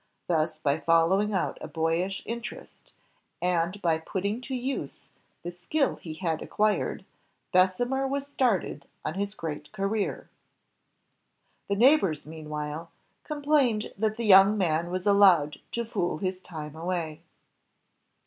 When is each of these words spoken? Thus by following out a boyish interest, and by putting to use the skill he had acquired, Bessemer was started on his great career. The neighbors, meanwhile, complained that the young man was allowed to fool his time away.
Thus 0.25 0.57
by 0.57 0.79
following 0.79 1.31
out 1.31 1.59
a 1.61 1.67
boyish 1.67 2.23
interest, 2.25 2.93
and 3.39 3.79
by 3.83 3.99
putting 3.99 4.41
to 4.41 4.55
use 4.55 5.11
the 5.43 5.51
skill 5.51 5.97
he 5.97 6.15
had 6.15 6.41
acquired, 6.41 7.05
Bessemer 7.53 8.07
was 8.07 8.25
started 8.25 8.87
on 9.05 9.13
his 9.13 9.35
great 9.35 9.71
career. 9.71 10.27
The 11.69 11.75
neighbors, 11.75 12.25
meanwhile, 12.25 12.89
complained 13.23 13.93
that 13.95 14.17
the 14.17 14.25
young 14.25 14.57
man 14.57 14.89
was 14.89 15.05
allowed 15.05 15.59
to 15.73 15.85
fool 15.85 16.17
his 16.17 16.39
time 16.39 16.75
away. 16.75 17.21